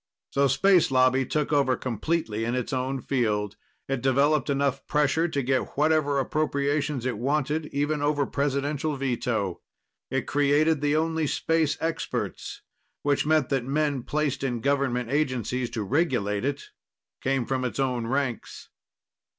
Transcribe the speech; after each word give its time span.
So 0.31 0.47
Space 0.47 0.89
Lobby 0.89 1.27
took 1.27 1.53
over 1.53 1.75
completely 1.77 2.43
in 2.43 2.55
its 2.55 2.73
own 2.73 3.01
field. 3.03 3.55
It 3.87 4.01
developed 4.01 4.49
enough 4.49 4.83
pressure 4.87 5.27
to 5.27 5.43
get 5.43 5.77
whatever 5.77 6.17
appropriations 6.17 7.05
it 7.05 7.19
wanted, 7.19 7.67
even 7.67 8.01
over 8.01 8.25
Presidential 8.25 8.95
veto. 8.97 9.61
It 10.09 10.25
created 10.25 10.81
the 10.81 10.95
only 10.95 11.27
space 11.27 11.77
experts, 11.79 12.63
which 13.03 13.27
meant 13.27 13.49
that 13.49 13.63
the 13.65 13.69
men 13.69 14.01
placed 14.01 14.43
in 14.43 14.59
government 14.59 15.11
agencies 15.11 15.69
to 15.69 15.83
regulate 15.83 16.45
it 16.45 16.69
came 17.21 17.45
from 17.45 17.63
its 17.63 17.79
own 17.79 18.07
ranks. 18.07 18.69